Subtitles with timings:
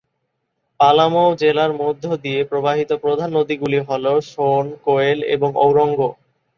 [0.79, 5.99] পালামৌ জেলার মধ্য দিয়ে প্রবাহিত প্রধান নদীগুলি হল সোন, কোয়েল এবং ঔরঙ্গ।